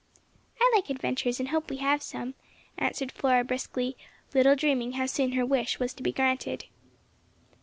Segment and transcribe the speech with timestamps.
[0.59, 2.33] "I like adventures and hope we shall have some,"
[2.75, 3.95] answered Flora, briskly,
[4.33, 6.65] little dreaming how soon her wish was to be granted.